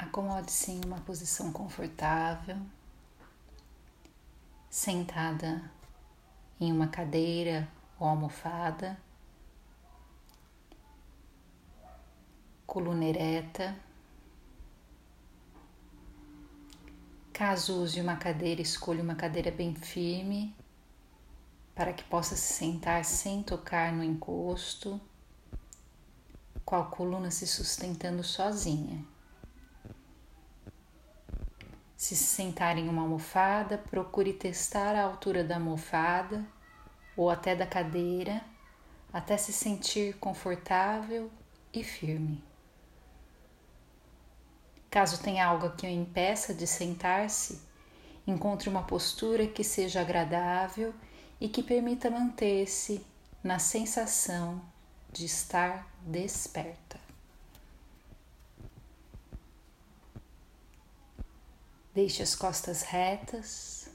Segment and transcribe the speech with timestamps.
[0.00, 2.56] Acomode-se em uma posição confortável,
[4.70, 5.70] sentada
[6.58, 8.98] em uma cadeira ou almofada,
[12.66, 13.76] coluna ereta.
[17.30, 20.56] Caso use uma cadeira, escolha uma cadeira bem firme
[21.74, 24.98] para que possa se sentar sem tocar no encosto,
[26.64, 29.04] com a coluna se sustentando sozinha.
[32.10, 36.44] Se sentar em uma almofada, procure testar a altura da almofada
[37.16, 38.44] ou até da cadeira,
[39.12, 41.30] até se sentir confortável
[41.72, 42.42] e firme.
[44.90, 47.62] Caso tenha algo que o impeça de sentar-se,
[48.26, 50.92] encontre uma postura que seja agradável
[51.40, 53.06] e que permita manter-se
[53.40, 54.60] na sensação
[55.12, 57.09] de estar desperta.
[61.94, 63.90] Deixe as costas retas,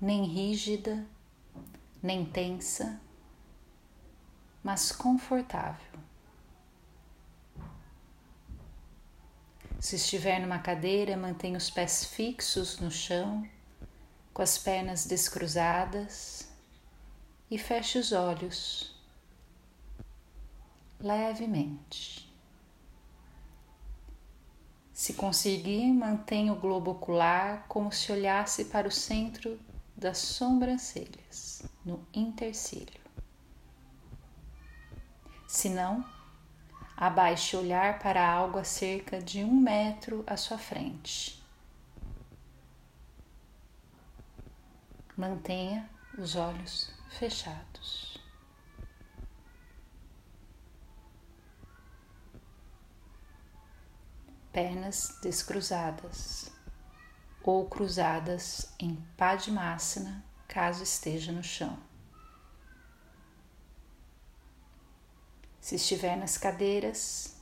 [0.00, 1.06] nem rígida,
[2.02, 3.00] nem tensa,
[4.62, 5.98] mas confortável.
[9.80, 13.48] Se estiver numa cadeira, mantenha os pés fixos no chão,
[14.34, 16.48] com as pernas descruzadas
[17.50, 18.94] e feche os olhos
[21.00, 22.27] levemente.
[24.98, 29.56] Se conseguir, mantenha o globo ocular como se olhasse para o centro
[29.96, 33.00] das sobrancelhas, no intercílio.
[35.46, 36.04] Se não,
[36.96, 41.40] Abaixe o olhar para algo a cerca de um metro à sua frente.
[45.16, 48.17] Mantenha os olhos fechados.
[54.58, 56.50] Pernas descruzadas
[57.44, 61.78] ou cruzadas em Padmasana, caso esteja no chão.
[65.60, 67.36] Se estiver nas cadeiras,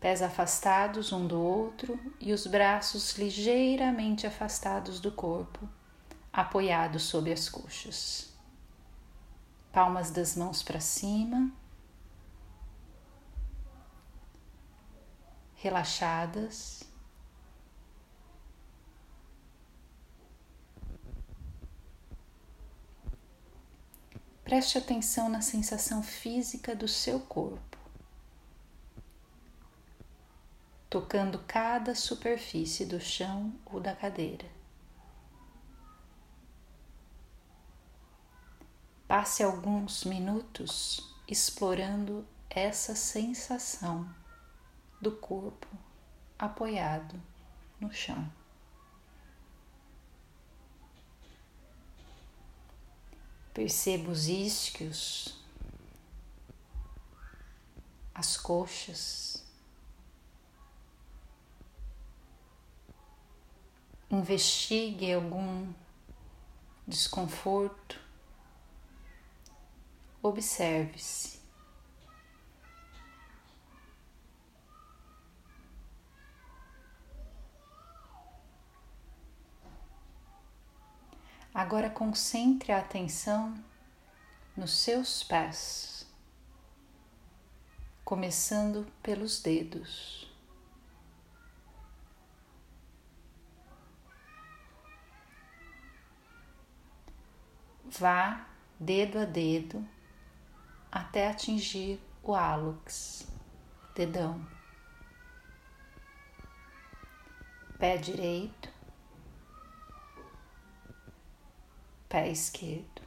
[0.00, 5.68] pés afastados um do outro e os braços ligeiramente afastados do corpo,
[6.32, 8.34] apoiados sobre as coxas.
[9.70, 11.48] Palmas das mãos para cima,
[15.66, 16.84] relaxadas.
[24.44, 27.76] Preste atenção na sensação física do seu corpo,
[30.88, 34.46] tocando cada superfície do chão ou da cadeira.
[39.08, 44.08] Passe alguns minutos explorando essa sensação
[45.00, 45.66] do corpo
[46.38, 47.20] apoiado
[47.80, 48.30] no chão.
[53.52, 55.42] Perceba os isquios,
[58.14, 59.42] as coxas.
[64.10, 65.72] Investigue algum
[66.86, 67.98] desconforto.
[70.22, 71.35] Observe-se.
[81.56, 83.54] Agora concentre a atenção
[84.54, 86.06] nos seus pés,
[88.04, 90.30] começando pelos dedos.
[97.86, 98.46] Vá
[98.78, 99.82] dedo a dedo
[100.92, 103.26] até atingir o hálux,
[103.94, 104.46] dedão.
[107.78, 108.75] Pé direito,
[112.08, 113.06] pé esquerdo.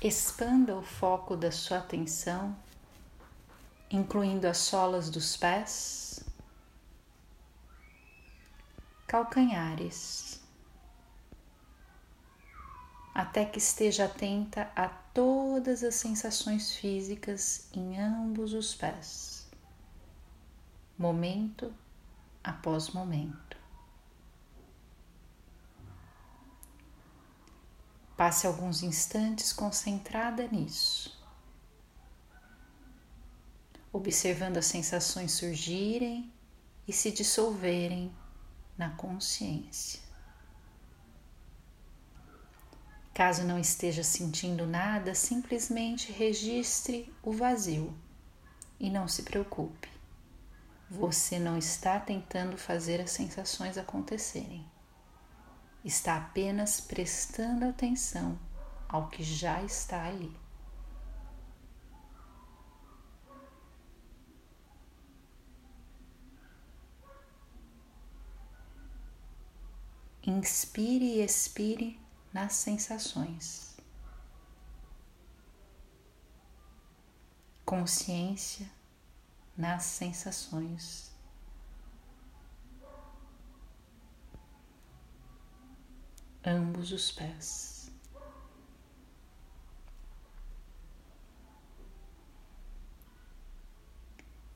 [0.00, 2.56] Expanda o foco da sua atenção,
[3.88, 6.24] incluindo as solas dos pés,
[9.06, 10.31] calcanhares
[13.14, 19.46] até que esteja atenta a todas as sensações físicas em ambos os pés,
[20.96, 21.72] momento
[22.42, 23.56] após momento.
[28.16, 31.20] Passe alguns instantes concentrada nisso,
[33.92, 36.32] observando as sensações surgirem
[36.86, 38.14] e se dissolverem
[38.78, 40.01] na consciência.
[43.14, 47.94] Caso não esteja sentindo nada, simplesmente registre o vazio
[48.80, 49.88] e não se preocupe.
[50.88, 54.64] Você não está tentando fazer as sensações acontecerem.
[55.84, 58.38] Está apenas prestando atenção
[58.88, 60.34] ao que já está ali.
[70.24, 72.01] Inspire e expire
[72.32, 73.76] nas sensações.
[77.64, 78.68] Consciência
[79.56, 81.12] nas sensações.
[86.44, 87.90] Ambos os pés.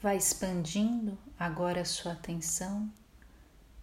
[0.00, 2.92] Vai expandindo agora a sua atenção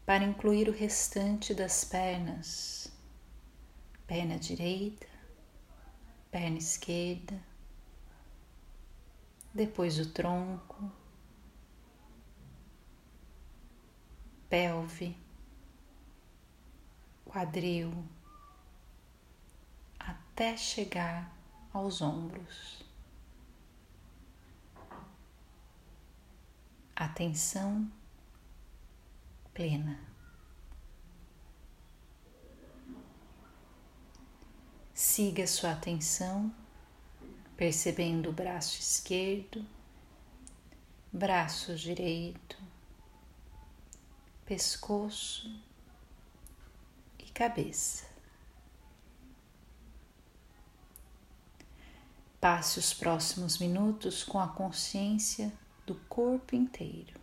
[0.05, 2.80] para incluir o restante das pernas,
[4.11, 5.07] perna direita,
[6.29, 7.41] perna esquerda,
[9.53, 10.91] depois o tronco,
[14.49, 15.15] pelve,
[17.23, 18.03] quadril,
[19.97, 21.33] até chegar
[21.71, 22.83] aos ombros.
[26.93, 27.89] Atenção
[29.53, 30.10] plena.
[35.03, 36.53] Siga sua atenção,
[37.57, 39.65] percebendo o braço esquerdo,
[41.11, 42.55] braço direito,
[44.45, 45.59] pescoço
[47.17, 48.05] e cabeça.
[52.39, 55.51] Passe os próximos minutos com a consciência
[55.83, 57.20] do corpo inteiro.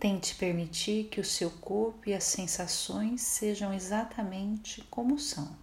[0.00, 5.54] Tente permitir que o seu corpo e as sensações sejam exatamente como são.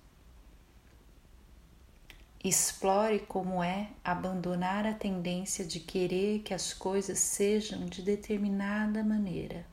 [2.43, 9.65] Explore como é abandonar a tendência de querer que as coisas sejam de determinada maneira.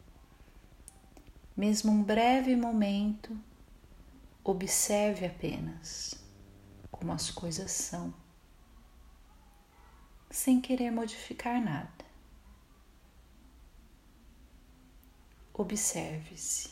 [1.54, 3.38] Mesmo um breve momento,
[4.42, 6.14] observe apenas
[6.90, 8.14] como as coisas são,
[10.30, 12.03] sem querer modificar nada.
[15.56, 16.68] Observe-se.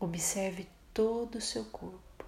[0.00, 2.26] Observe todo o seu corpo.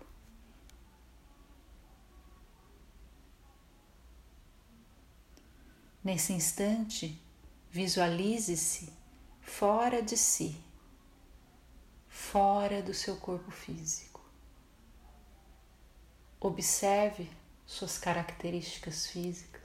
[6.04, 7.20] Nesse instante,
[7.68, 8.92] visualize-se
[9.40, 10.56] fora de si,
[12.06, 14.22] fora do seu corpo físico.
[16.38, 17.28] Observe
[17.66, 19.63] suas características físicas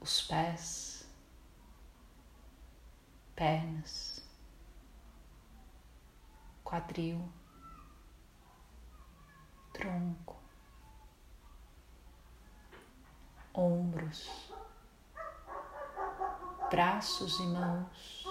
[0.00, 1.06] os pés,
[3.36, 4.24] pernas,
[6.64, 7.30] quadril,
[9.74, 10.36] tronco,
[13.52, 14.50] ombros,
[16.70, 18.24] braços e mãos,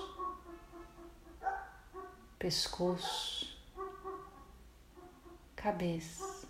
[2.40, 3.62] pescoço,
[5.56, 6.48] cabeça.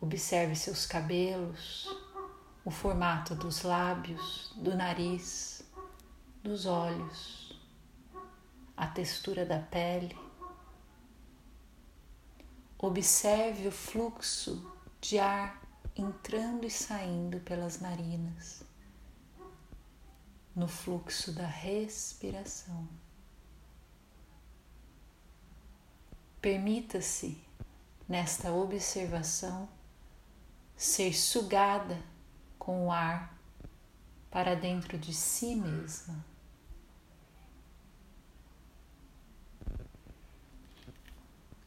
[0.00, 1.99] Observe seus cabelos
[2.64, 5.62] o formato dos lábios, do nariz,
[6.42, 7.58] dos olhos,
[8.76, 10.16] a textura da pele.
[12.78, 15.60] Observe o fluxo de ar
[15.96, 18.62] entrando e saindo pelas narinas,
[20.54, 22.88] no fluxo da respiração.
[26.40, 27.42] Permita-se,
[28.08, 29.68] nesta observação,
[30.74, 32.09] ser sugada
[32.60, 33.34] com o ar
[34.30, 36.24] para dentro de si mesma.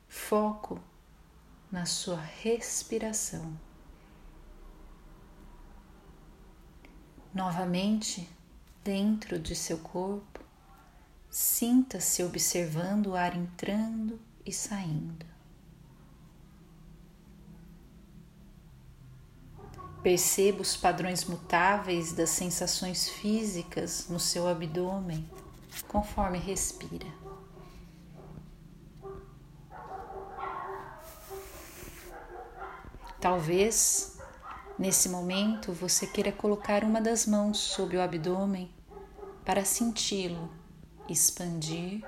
[0.08, 0.80] Foco
[1.72, 3.60] na sua respiração.
[7.34, 8.30] Novamente,
[8.84, 10.40] dentro de seu corpo,
[11.30, 15.33] sinta-se observando o ar entrando e saindo.
[20.04, 25.30] Perceba os padrões mutáveis das sensações físicas no seu abdômen
[25.88, 27.08] conforme respira.
[33.22, 34.20] Talvez
[34.78, 38.70] nesse momento você queira colocar uma das mãos sobre o abdômen
[39.46, 40.52] para senti-lo
[41.08, 42.06] expandir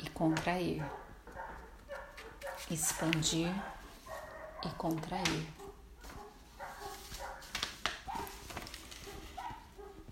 [0.00, 0.84] e contrair.
[2.68, 3.52] Expandir
[4.64, 5.61] e contrair.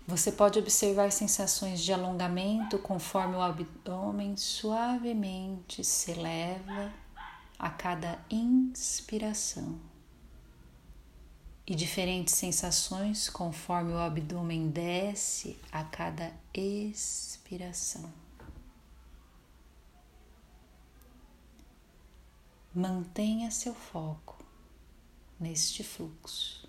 [0.07, 6.91] Você pode observar sensações de alongamento conforme o abdômen suavemente se eleva
[7.57, 9.79] a cada inspiração
[11.67, 18.11] e diferentes sensações conforme o abdômen desce a cada expiração.
[22.73, 24.43] Mantenha seu foco
[25.39, 26.67] neste fluxo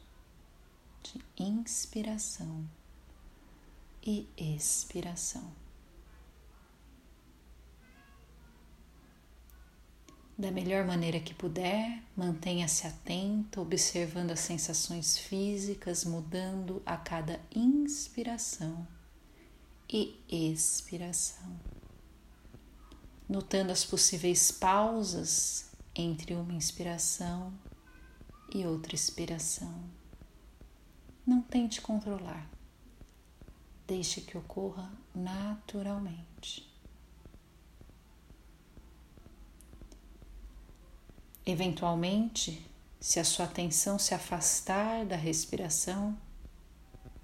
[1.02, 2.68] de inspiração
[4.02, 5.62] e expiração.
[10.36, 18.86] Da melhor maneira que puder, mantenha-se atento, observando as sensações físicas mudando a cada inspiração
[19.88, 21.54] e expiração,
[23.28, 27.52] notando as possíveis pausas entre uma inspiração
[28.54, 29.84] e outra expiração.
[31.26, 32.50] Não tente controlar,
[33.92, 36.66] deixe que ocorra naturalmente.
[41.44, 42.66] Eventualmente,
[42.98, 46.16] se a sua atenção se afastar da respiração,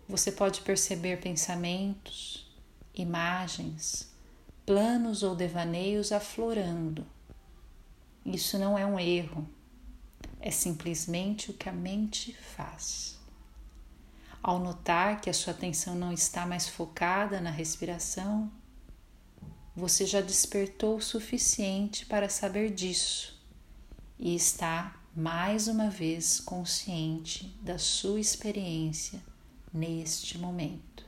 [0.07, 2.47] você pode perceber pensamentos,
[2.95, 4.13] imagens,
[4.67, 7.07] planos ou devaneios aflorando
[8.35, 9.49] isso não é um erro,
[10.39, 13.18] é simplesmente o que a mente faz.
[14.43, 18.51] Ao notar que a sua atenção não está mais focada na respiração,
[19.75, 23.39] você já despertou o suficiente para saber disso
[24.19, 29.23] e está mais uma vez consciente da sua experiência
[29.73, 31.05] neste momento.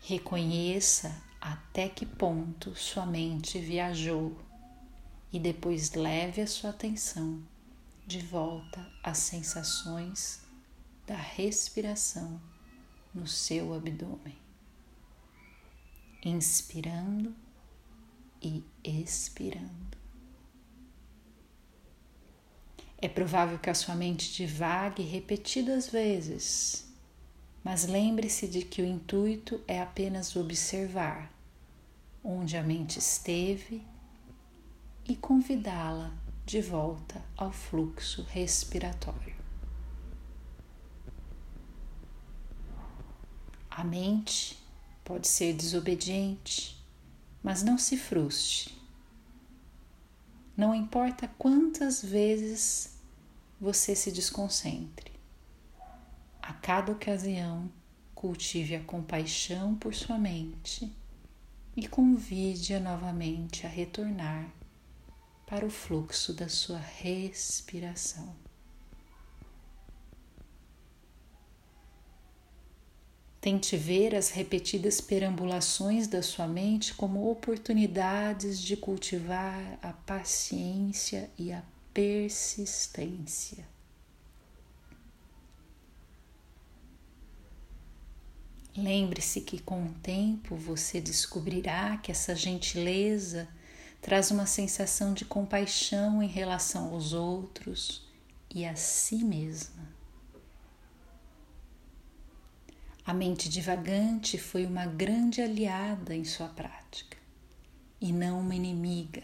[0.00, 4.36] Reconheça até que ponto sua mente viajou
[5.32, 7.42] e depois leve a sua atenção
[8.06, 10.47] de volta às sensações
[11.08, 12.40] da respiração
[13.12, 14.38] no seu abdômen,
[16.24, 17.34] inspirando
[18.40, 19.98] e expirando.
[22.96, 26.88] É provável que a sua mente divague repetidas vezes
[27.68, 31.30] mas lembre-se de que o intuito é apenas observar
[32.24, 33.82] onde a mente esteve
[35.06, 36.12] e convidá-la
[36.46, 39.37] de volta ao fluxo respiratório.
[43.78, 44.58] A mente
[45.04, 46.84] pode ser desobediente,
[47.40, 48.74] mas não se frustre.
[50.56, 52.98] Não importa quantas vezes
[53.60, 55.12] você se desconcentre
[56.42, 57.70] a cada ocasião,
[58.16, 60.92] cultive a compaixão por sua mente
[61.76, 64.52] e convide-a novamente a retornar
[65.46, 68.47] para o fluxo da sua respiração.
[73.40, 81.52] Tente ver as repetidas perambulações da sua mente como oportunidades de cultivar a paciência e
[81.52, 81.62] a
[81.94, 83.64] persistência.
[88.76, 93.48] Lembre-se que com o tempo você descobrirá que essa gentileza
[94.00, 98.06] traz uma sensação de compaixão em relação aos outros
[98.54, 99.97] e a si mesma.
[103.08, 107.16] A mente divagante foi uma grande aliada em sua prática
[107.98, 109.22] e não uma inimiga.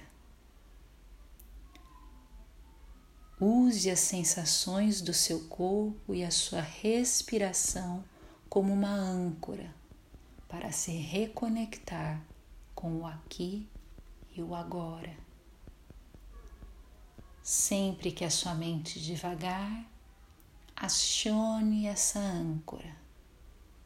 [3.39, 8.03] Use as sensações do seu corpo e a sua respiração
[8.49, 9.71] como uma âncora
[10.49, 12.25] para se reconectar
[12.75, 13.69] com o aqui
[14.35, 15.15] e o agora.
[17.43, 19.85] Sempre que a sua mente devagar,
[20.75, 23.04] acione essa âncora,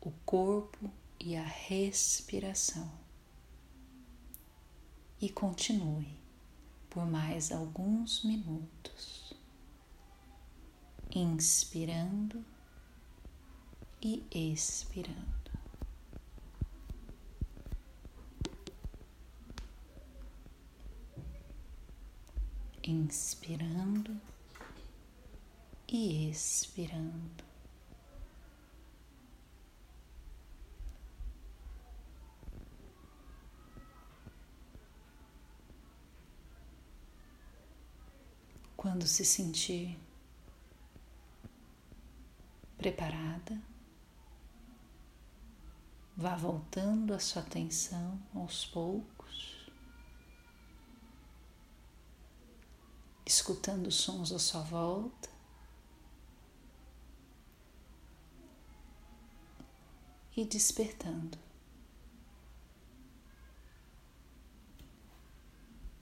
[0.09, 2.91] o corpo e a respiração.
[5.21, 6.19] E continue
[6.89, 9.35] por mais alguns minutos,
[11.15, 12.43] inspirando
[14.01, 15.29] e expirando.
[22.83, 24.19] Inspirando
[25.87, 27.48] e expirando.
[38.99, 39.97] Quando se sentir
[42.77, 43.57] preparada,
[46.17, 49.71] Vá voltando a sua atenção aos poucos,
[53.25, 55.29] escutando sons à sua volta.
[60.37, 61.39] E despertando.